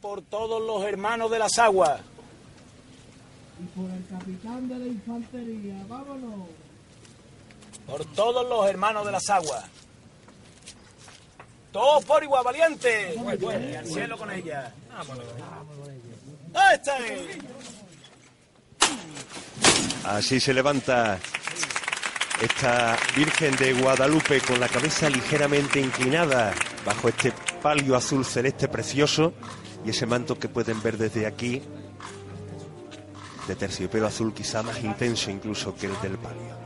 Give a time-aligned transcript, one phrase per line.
[0.00, 2.00] por todos los hermanos de las aguas.
[3.60, 6.48] Y por el capitán de la infantería, vámonos.
[7.86, 9.64] Por todos los hermanos de las aguas.
[11.72, 13.14] Todos por igual, valiente.
[13.14, 14.72] Y al cielo con ella.
[16.72, 17.38] ¡Este!
[20.04, 21.18] Así se levanta
[22.40, 26.54] esta Virgen de Guadalupe con la cabeza ligeramente inclinada
[26.84, 27.32] bajo este
[27.62, 29.32] palio azul celeste precioso
[29.86, 31.62] y ese manto que pueden ver desde aquí
[33.46, 36.65] de terciopelo azul quizá más intenso incluso que el del palio.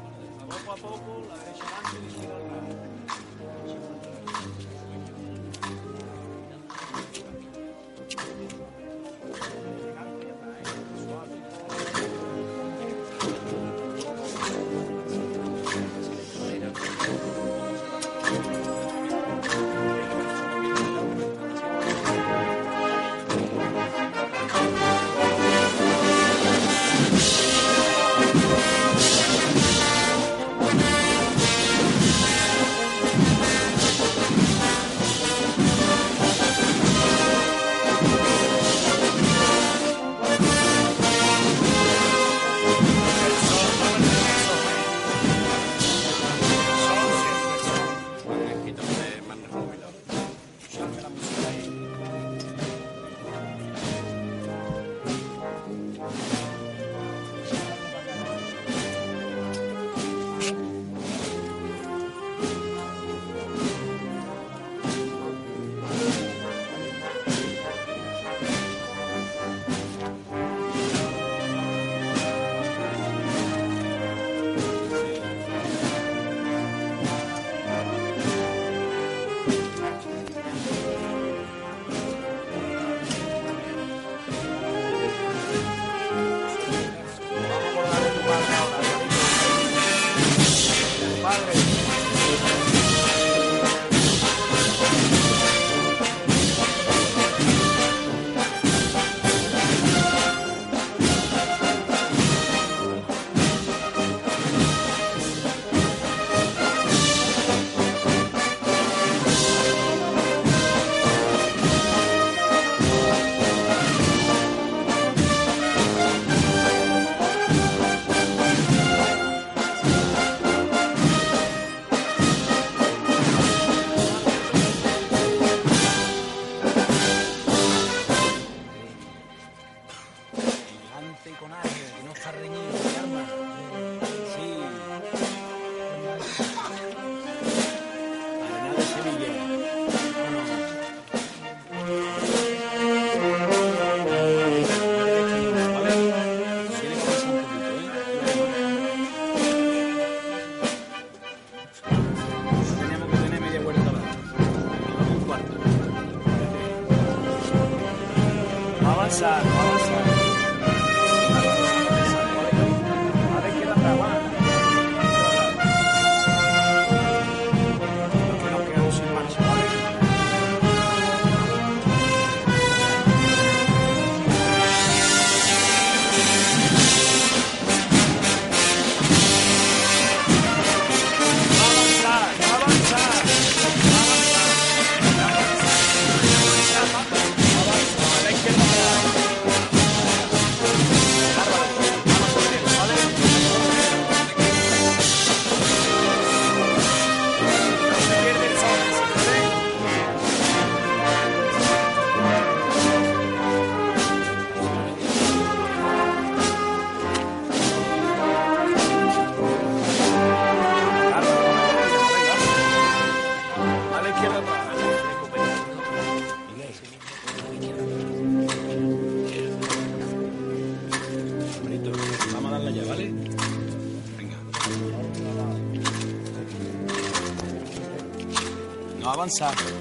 [229.39, 229.80] No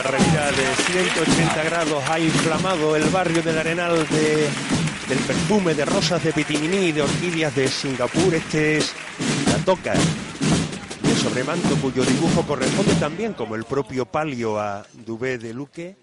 [0.00, 4.48] Esta revira de 180 grados ha inflamado el barrio del Arenal de,
[5.06, 8.34] del perfume de rosas de pitiminí de orquídeas de Singapur.
[8.34, 8.94] Este es
[9.46, 15.52] la toca de sobremanto cuyo dibujo corresponde también como el propio palio a Dubé de
[15.52, 15.96] Luque.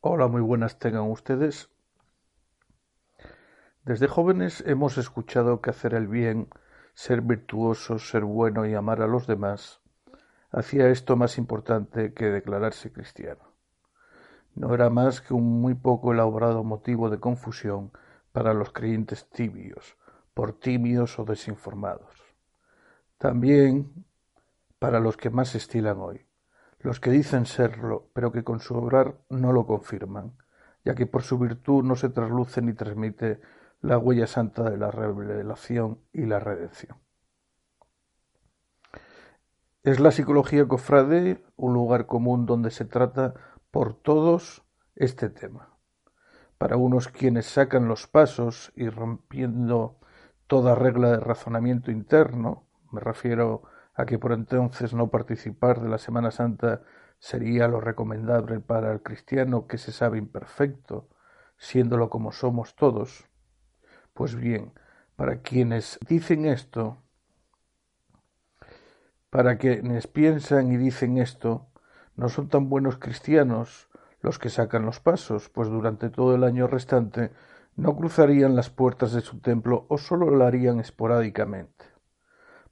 [0.00, 1.68] Hola, muy buenas tengan ustedes.
[3.86, 6.48] Desde jóvenes hemos escuchado que hacer el bien,
[6.94, 9.80] ser virtuoso, ser bueno y amar a los demás,
[10.50, 13.52] hacía esto más importante que declararse cristiano.
[14.56, 17.92] No era más que un muy poco elaborado motivo de confusión
[18.32, 19.96] para los creyentes tibios,
[20.34, 22.10] por tímidos o desinformados.
[23.18, 24.04] También
[24.80, 26.26] para los que más estilan hoy,
[26.80, 30.32] los que dicen serlo, pero que con su obrar no lo confirman,
[30.84, 33.40] ya que por su virtud no se trasluce ni transmite
[33.86, 36.98] la huella santa de la revelación y la redención.
[39.84, 43.34] Es la psicología cofrade un lugar común donde se trata
[43.70, 44.64] por todos
[44.96, 45.78] este tema.
[46.58, 50.00] Para unos quienes sacan los pasos y rompiendo
[50.48, 53.62] toda regla de razonamiento interno, me refiero
[53.94, 56.82] a que por entonces no participar de la Semana Santa
[57.20, 61.08] sería lo recomendable para el cristiano que se sabe imperfecto,
[61.56, 63.28] siéndolo como somos todos.
[64.16, 64.72] Pues bien,
[65.14, 66.96] para quienes dicen esto,
[69.28, 71.66] para quienes piensan y dicen esto,
[72.14, 73.90] no son tan buenos cristianos
[74.22, 77.30] los que sacan los pasos, pues durante todo el año restante
[77.76, 81.84] no cruzarían las puertas de su templo o sólo lo harían esporádicamente.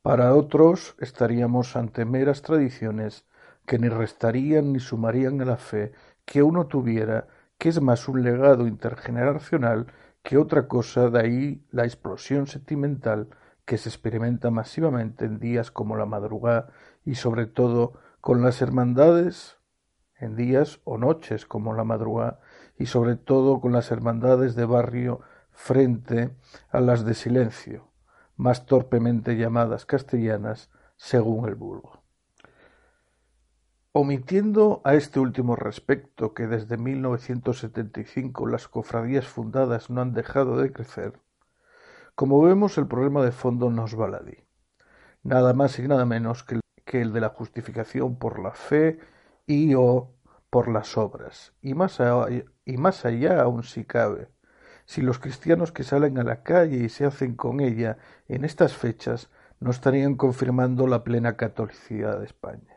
[0.00, 3.26] Para otros estaríamos ante meras tradiciones
[3.66, 5.92] que ni restarían ni sumarían a la fe
[6.24, 7.28] que uno tuviera,
[7.58, 9.88] que es más un legado intergeneracional
[10.24, 13.28] que otra cosa, de ahí la explosión sentimental
[13.66, 16.70] que se experimenta masivamente en días como la madrugada
[17.04, 19.58] y sobre todo con las hermandades
[20.16, 22.40] en días o noches como la madrugada
[22.78, 25.20] y sobre todo con las hermandades de barrio
[25.52, 26.34] frente
[26.70, 27.90] a las de silencio,
[28.36, 32.03] más torpemente llamadas castellanas según el vulgo.
[33.96, 40.72] Omitiendo a este último respecto que desde 1975 las cofradías fundadas no han dejado de
[40.72, 41.20] crecer,
[42.16, 44.48] como vemos el problema de fondo no es baladí,
[45.22, 46.58] nada más y nada menos que
[47.00, 48.98] el, de la justificación por la fe
[49.46, 50.10] y o
[50.50, 52.00] por las obras, y más,
[52.64, 54.26] y más allá aún si cabe,
[54.86, 58.76] si los cristianos que salen a la calle y se hacen con ella en estas
[58.76, 62.73] fechas no estarían confirmando la plena catolicidad de España.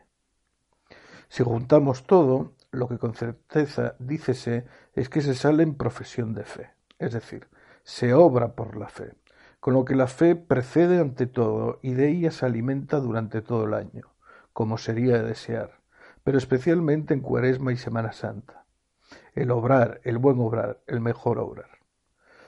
[1.28, 6.44] Si juntamos todo, lo que con certeza dícese es que se sale en profesión de
[6.44, 7.48] fe, es decir,
[7.82, 9.14] se obra por la fe,
[9.60, 13.64] con lo que la fe precede ante todo y de ella se alimenta durante todo
[13.64, 14.14] el año,
[14.52, 15.80] como sería de desear,
[16.24, 18.64] pero especialmente en Cuaresma y Semana Santa.
[19.34, 21.78] El obrar, el buen obrar, el mejor obrar.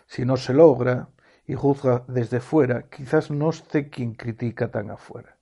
[0.07, 1.09] Si no se logra,
[1.51, 5.37] y juzga desde fuera, quizás no esté quien critica tan afuera.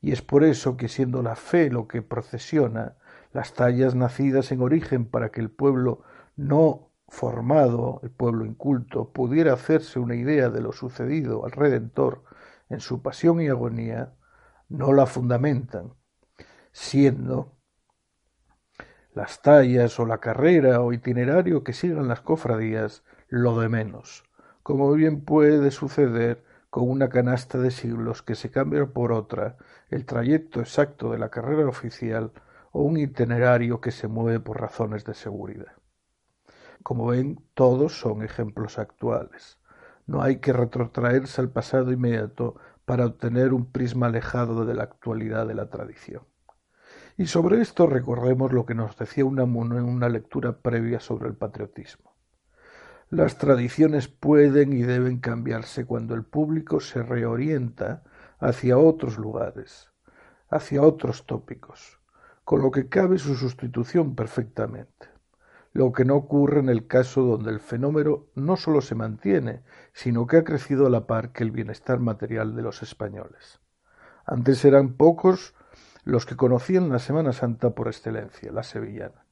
[0.00, 2.96] Y es por eso que siendo la fe lo que procesiona,
[3.32, 6.02] las tallas nacidas en origen para que el pueblo
[6.36, 12.24] no formado, el pueblo inculto, pudiera hacerse una idea de lo sucedido al Redentor
[12.68, 14.14] en su pasión y agonía,
[14.68, 15.94] no la fundamentan,
[16.72, 17.56] siendo
[19.14, 24.24] las tallas o la carrera o itinerario que sigan las cofradías lo de menos,
[24.62, 26.44] como bien puede suceder
[26.82, 29.56] una canasta de siglos que se cambia por otra,
[29.90, 32.32] el trayecto exacto de la carrera oficial
[32.72, 35.72] o un itinerario que se mueve por razones de seguridad.
[36.82, 39.58] Como ven, todos son ejemplos actuales.
[40.06, 45.46] No hay que retrotraerse al pasado inmediato para obtener un prisma alejado de la actualidad
[45.46, 46.22] de la tradición.
[47.16, 51.34] Y sobre esto recordemos lo que nos decía Unamuno en una lectura previa sobre el
[51.34, 52.07] patriotismo.
[53.10, 58.02] Las tradiciones pueden y deben cambiarse cuando el público se reorienta
[58.38, 59.88] hacia otros lugares,
[60.50, 62.00] hacia otros tópicos,
[62.44, 65.18] con lo que cabe su sustitución perfectamente
[65.72, 69.62] lo que no ocurre en el caso donde el fenómeno no solo se mantiene,
[69.92, 73.60] sino que ha crecido a la par que el bienestar material de los españoles.
[74.24, 75.54] Antes eran pocos
[76.02, 79.24] los que conocían la Semana Santa por excelencia, la sevillana.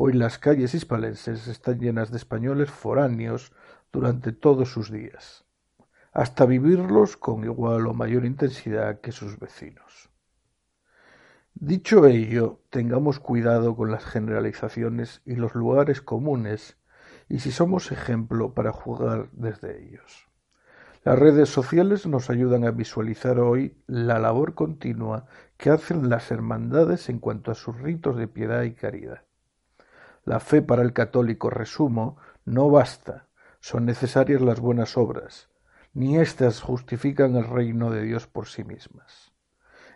[0.00, 3.52] Hoy las calles hispalenses están llenas de españoles foráneos
[3.90, 5.44] durante todos sus días,
[6.12, 10.08] hasta vivirlos con igual o mayor intensidad que sus vecinos.
[11.54, 16.76] Dicho ello, tengamos cuidado con las generalizaciones y los lugares comunes
[17.28, 20.28] y si somos ejemplo para jugar desde ellos.
[21.02, 25.26] Las redes sociales nos ayudan a visualizar hoy la labor continua
[25.56, 29.27] que hacen las hermandades en cuanto a sus ritos de piedad y caridad.
[30.28, 33.28] La fe para el católico, resumo, no basta,
[33.60, 35.48] son necesarias las buenas obras,
[35.94, 39.32] ni éstas justifican el reino de Dios por sí mismas.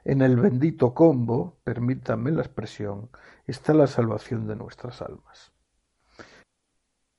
[0.05, 3.11] En el bendito combo, permítanme la expresión,
[3.47, 5.53] está la salvación de nuestras almas.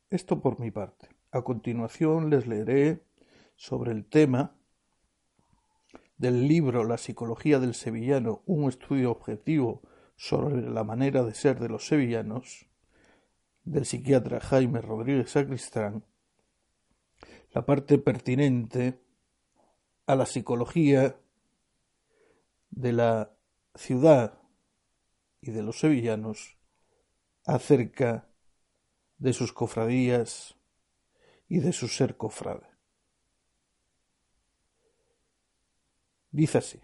[0.10, 1.10] Esto por mi parte.
[1.32, 3.06] A continuación les leeré
[3.56, 4.56] sobre el tema
[6.18, 9.84] del libro La psicología del sevillano, un estudio objetivo
[10.16, 12.73] sobre la manera de ser de los sevillanos,
[13.64, 16.04] del psiquiatra Jaime Rodríguez Sacristán,
[17.52, 19.00] la parte pertinente
[20.06, 21.16] a la psicología
[22.72, 23.32] de la
[23.76, 24.40] ciudad
[25.42, 26.58] y de los sevillanos
[27.46, 28.28] acerca
[29.18, 30.56] de sus cofradías
[31.48, 32.68] y de su ser cofrade.
[36.32, 36.82] Dice así.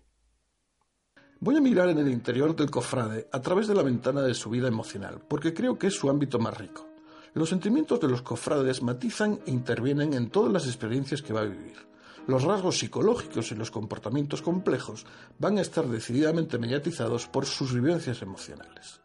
[1.42, 4.50] Voy a mirar en el interior del cofrade a través de la ventana de su
[4.50, 6.86] vida emocional, porque creo que es su ámbito más rico.
[7.34, 11.46] Los sentimientos de los cofrades matizan e intervienen en todas las experiencias que va a
[11.46, 11.78] vivir.
[12.28, 15.06] Los rasgos psicológicos y los comportamientos complejos
[15.38, 19.00] van a estar decididamente mediatizados por sus vivencias emocionales.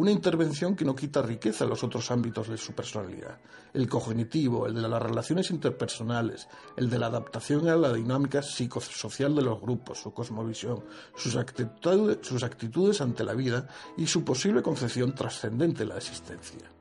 [0.00, 3.38] Una intervención que no quita riqueza a los otros ámbitos de su personalidad,
[3.74, 9.34] el cognitivo, el de las relaciones interpersonales, el de la adaptación a la dinámica psicosocial
[9.34, 10.82] de los grupos, su cosmovisión,
[11.14, 16.72] sus actitudes, sus actitudes ante la vida y su posible concepción trascendente de la existencia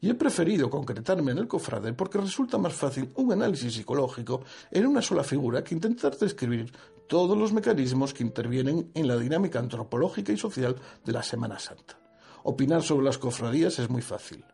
[0.00, 4.86] y he preferido concretarme en el cofrade porque resulta más fácil un análisis psicológico en
[4.86, 6.72] una sola figura que intentar describir
[7.06, 10.74] todos los mecanismos que intervienen en la dinámica antropológica y social
[11.04, 12.01] de la Semana Santa.
[12.44, 14.44] Opinar sobre las cofradías es muy fácil.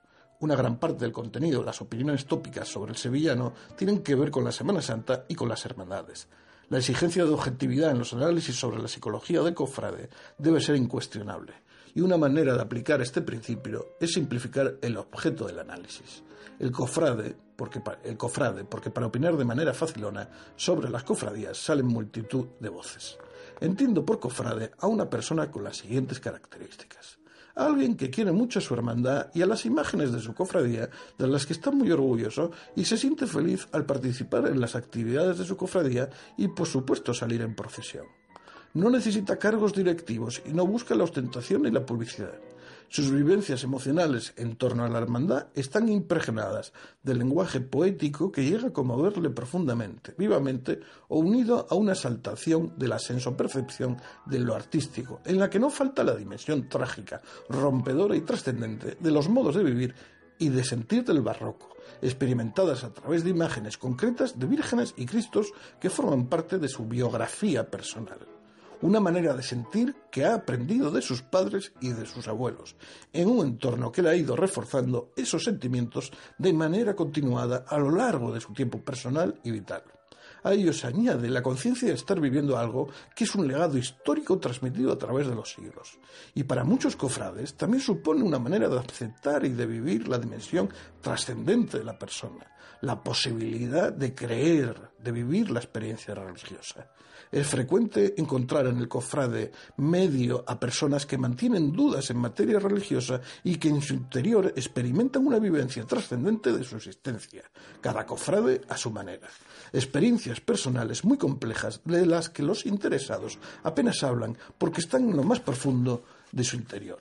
[0.41, 4.45] Una gran parte del contenido, las opiniones tópicas sobre el sevillano, tienen que ver con
[4.45, 6.29] la Semana Santa y con las hermandades.
[6.69, 11.55] La exigencia de objetividad en los análisis sobre la psicología del cofrade debe ser incuestionable
[11.95, 16.23] y una manera de aplicar este principio es simplificar el objeto del análisis.
[16.59, 21.87] El cofrade, porque, el cofrade, porque para opinar de manera facilona sobre las cofradías salen
[21.87, 23.17] multitud de voces.
[23.61, 27.19] Entiendo por cofrade a una persona con las siguientes características.
[27.59, 30.89] Alguien que quiere mucho a su hermandad y a las imágenes de su cofradía,
[31.19, 35.39] de las que está muy orgulloso y se siente feliz al participar en las actividades
[35.39, 38.07] de su cofradía y por supuesto salir en procesión
[38.75, 42.35] no necesita cargos directivos y no busca la ostentación ni la publicidad.
[42.91, 48.69] Sus vivencias emocionales en torno a la hermandad están impregnadas del lenguaje poético que llega
[48.69, 55.21] a conmoverle profundamente, vivamente o unido a una exaltación de la senso-percepción de lo artístico,
[55.27, 59.65] en la que no falta la dimensión trágica, rompedora y trascendente de los modos de
[59.65, 59.95] vivir
[60.39, 61.69] y de sentir del barroco,
[62.01, 66.87] experimentadas a través de imágenes concretas de vírgenes y cristos que forman parte de su
[66.87, 68.38] biografía personal
[68.83, 72.77] una manera de sentir que ha aprendido de sus padres y de sus abuelos,
[73.13, 77.91] en un entorno que le ha ido reforzando esos sentimientos de manera continuada a lo
[77.91, 79.83] largo de su tiempo personal y vital.
[80.43, 84.39] A ello se añade la conciencia de estar viviendo algo que es un legado histórico
[84.39, 85.99] transmitido a través de los siglos.
[86.35, 90.69] Y para muchos cofrades también supone una manera de aceptar y de vivir la dimensión
[91.01, 92.47] trascendente de la persona,
[92.83, 96.91] la posibilidad de creer, de vivir la experiencia religiosa.
[97.31, 103.21] Es frecuente encontrar en el cofrade medio a personas que mantienen dudas en materia religiosa
[103.45, 107.43] y que en su interior experimentan una vivencia trascendente de su existencia,
[107.83, 109.29] cada cofrade a su manera.
[110.45, 115.41] Personales muy complejas de las que los interesados apenas hablan porque están en lo más
[115.41, 117.01] profundo de su interior,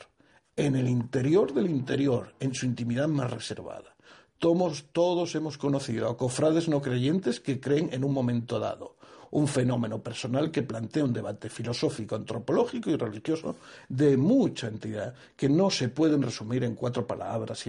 [0.55, 3.95] en el interior del interior, en su intimidad más reservada.
[4.39, 8.95] Todos, todos hemos conocido a cofrades no creyentes que creen en un momento dado,
[9.31, 13.57] un fenómeno personal que plantea un debate filosófico, antropológico y religioso
[13.89, 17.65] de mucha entidad que no se pueden resumir en cuatro palabras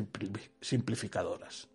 [0.60, 1.68] simplificadoras.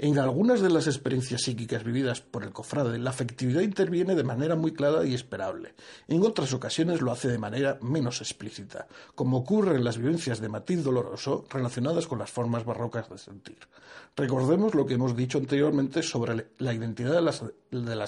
[0.00, 4.54] En algunas de las experiencias psíquicas vividas por el cofrade, la afectividad interviene de manera
[4.54, 5.74] muy clara y esperable.
[6.06, 8.86] En otras ocasiones lo hace de manera menos explícita,
[9.16, 13.58] como ocurre en las vivencias de matiz doloroso relacionadas con las formas barrocas de sentir.
[14.14, 17.34] Recordemos lo que hemos dicho anteriormente sobre la identidad de la,
[17.72, 18.06] de la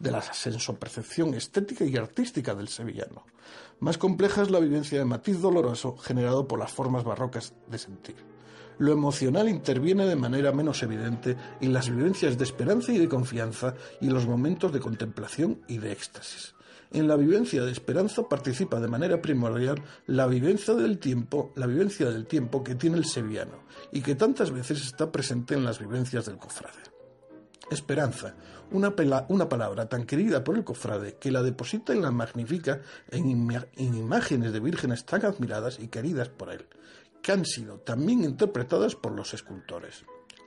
[0.00, 3.24] de la sensopercepción estética y artística del sevillano.
[3.80, 8.33] Más compleja es la vivencia de matiz doloroso generado por las formas barrocas de sentir
[8.78, 13.74] lo emocional interviene de manera menos evidente en las vivencias de esperanza y de confianza
[14.00, 16.54] y en los momentos de contemplación y de éxtasis.
[16.94, 22.08] En la vivencia de esperanza participa de manera primordial la vivencia del tiempo, la vivencia
[22.08, 26.26] del tiempo que tiene el sevillano y que tantas veces está presente en las vivencias
[26.26, 26.94] del cofrade.
[27.68, 28.36] Esperanza,
[28.70, 28.94] una,
[29.28, 33.26] una, palabra tan querida por el cofrade que la deposita y la magnifica en
[33.76, 36.66] imágenes de vírgenes tan admiradas y queridas por él,
[37.24, 40.04] que han sido también interpretadas por los escultores.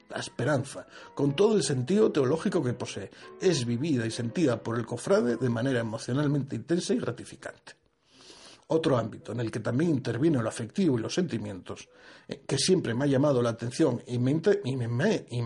[0.09, 3.09] La esperanza, con todo el sentido teológico que posee,
[3.41, 7.76] es vivida y sentida por el cofrade de manera emocionalmente intensa y gratificante.
[8.69, 11.87] Otro ámbito en el que también interviene lo afectivo y los sentimientos,
[12.27, 14.41] eh, que siempre me ha llamado la atención y me,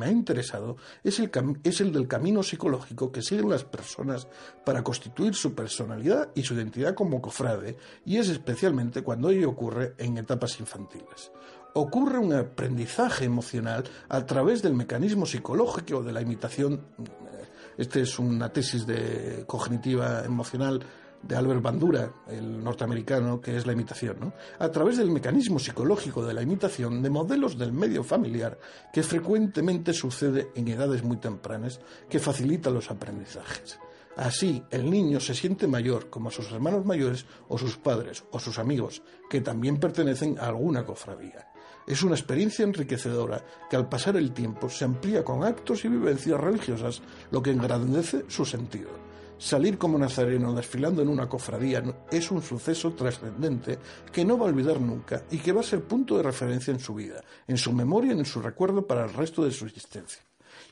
[0.05, 1.29] ha interesado, es el,
[1.63, 4.27] es el del camino psicológico que siguen las personas
[4.65, 9.93] para constituir su personalidad y su identidad como cofrade, y es especialmente cuando ello ocurre
[9.99, 11.31] en etapas infantiles
[11.73, 16.73] ocurre un aprendizaje emocional a través del mecanismo psicológico de la imitación.
[16.73, 20.83] Eh, este es una tesis de cognitiva emocional
[21.23, 24.33] de Albert Bandura, el norteamericano, que es la imitación, ¿no?
[24.59, 28.59] a través del mecanismo psicológico de la imitación de modelos del medio familiar
[28.91, 31.79] que frecuentemente sucede en edades muy tempranas
[32.09, 33.79] que facilita los aprendizajes.
[34.17, 38.59] Así, el niño se siente mayor como sus hermanos mayores o sus padres o sus
[38.59, 41.47] amigos, que también pertenecen a alguna cofradía.
[41.87, 46.39] Es una experiencia enriquecedora que al pasar el tiempo se amplía con actos y vivencias
[46.39, 49.10] religiosas, lo que engrandece su sentido.
[49.41, 53.79] Salir como nazareno desfilando en una cofradía es un suceso trascendente
[54.13, 56.79] que no va a olvidar nunca y que va a ser punto de referencia en
[56.79, 60.21] su vida, en su memoria y en su recuerdo para el resto de su existencia.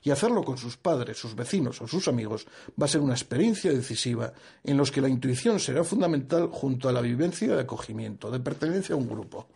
[0.03, 2.45] Y hacerlo con sus padres, sus vecinos o sus amigos
[2.79, 6.91] va a ser una experiencia decisiva en los que la intuición será fundamental junto a
[6.93, 9.47] la vivencia de acogimiento, de pertenencia a un grupo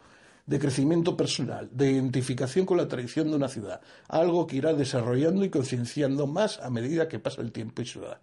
[0.48, 5.46] de crecimiento personal, de identificación con la tradición de una ciudad, algo que irá desarrollando
[5.46, 8.20] y concienciando más a medida que pasa el tiempo y su edad.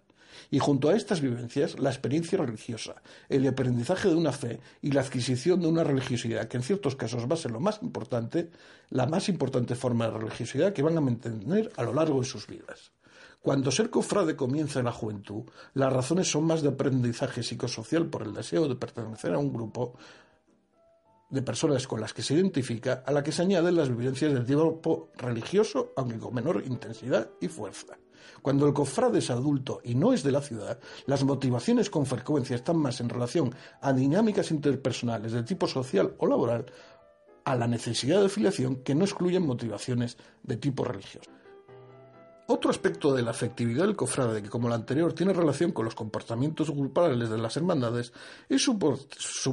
[0.49, 5.01] Y junto a estas vivencias, la experiencia religiosa, el aprendizaje de una fe y la
[5.01, 8.49] adquisición de una religiosidad que en ciertos casos va a ser lo más importante,
[8.89, 12.47] la más importante forma de religiosidad que van a mantener a lo largo de sus
[12.47, 12.91] vidas.
[13.41, 18.21] Cuando ser cofrade comienza en la juventud, las razones son más de aprendizaje psicosocial por
[18.21, 19.95] el deseo de pertenecer a un grupo
[21.31, 24.45] de personas con las que se identifica, a la que se añaden las vivencias del
[24.45, 27.97] tipo religioso, aunque con menor intensidad y fuerza.
[28.41, 32.55] Cuando el cofrade es adulto y no es de la ciudad, las motivaciones con frecuencia
[32.55, 36.65] están más en relación a dinámicas interpersonales de tipo social o laboral,
[37.43, 41.29] a la necesidad de afiliación que no excluyen motivaciones de tipo religioso.
[42.53, 45.95] Otro aspecto de la afectividad del cofrade, que como el anterior tiene relación con los
[45.95, 48.11] comportamientos grupales de las hermandades,
[48.49, 48.77] es su,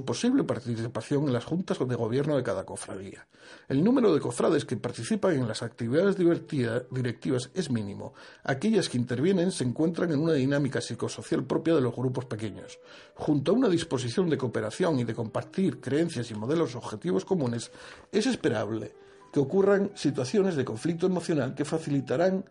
[0.05, 3.29] posible participación en las juntas de gobierno de cada cofradía.
[3.69, 8.15] El número de cofrades que participan en las actividades directivas es mínimo.
[8.43, 12.81] Aquellas que intervienen se encuentran en una dinámica psicosocial propia de los grupos pequeños.
[13.15, 17.71] Junto a una disposición de cooperación y de compartir creencias y modelos objetivos comunes,
[18.11, 18.93] es esperable
[19.33, 22.45] que ocurran situaciones de conflicto emocional que facilitarán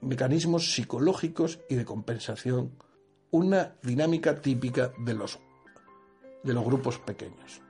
[0.00, 2.72] mecanismos psicológicos y de compensación,
[3.30, 5.38] una dinámica típica de los,
[6.42, 7.60] de los grupos pequeños.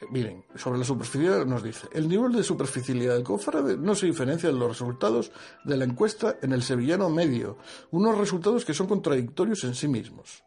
[0.00, 4.06] Eh, miren, sobre la superficialidad nos dice, el nivel de superficialidad del cofrade no se
[4.06, 5.32] diferencia de los resultados
[5.64, 7.58] de la encuesta en el sevillano medio,
[7.90, 10.44] unos resultados que son contradictorios en sí mismos.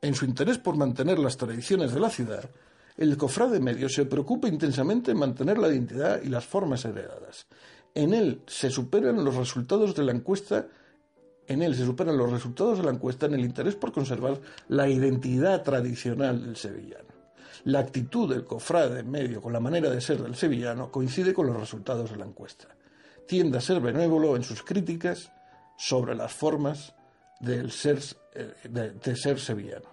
[0.00, 2.50] En su interés por mantener las tradiciones de la ciudad,
[2.96, 7.46] el cofrade medio se preocupa intensamente en mantener la identidad y las formas heredadas.
[7.94, 10.68] En él se superan los resultados de la encuesta
[11.48, 14.86] en él se superan los resultados de la encuesta en el interés por conservar la
[14.86, 17.08] identidad tradicional del sevillano.
[17.64, 21.56] La actitud del cofrade medio con la manera de ser del sevillano coincide con los
[21.56, 22.68] resultados de la encuesta.
[23.26, 25.32] Tiende a ser benévolo en sus críticas
[25.78, 26.94] sobre las formas
[27.40, 27.66] eh,
[28.68, 29.88] de ser sevillano.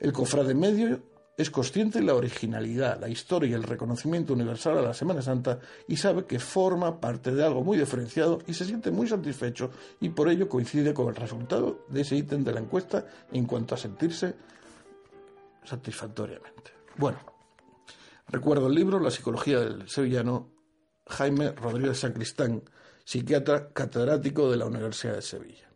[0.00, 1.02] El cofrade medio
[1.36, 5.58] es consciente de la originalidad, la historia y el reconocimiento universal a la Semana Santa
[5.88, 9.70] y sabe que forma parte de algo muy diferenciado y se siente muy satisfecho
[10.00, 13.74] y por ello coincide con el resultado de ese ítem de la encuesta en cuanto
[13.74, 14.34] a sentirse
[15.64, 16.72] satisfactoriamente.
[16.96, 17.18] Bueno,
[18.28, 20.50] recuerdo el libro La psicología del sevillano
[21.08, 22.62] Jaime Rodríguez Sacristán,
[23.04, 25.73] psiquiatra catedrático de la Universidad de Sevilla.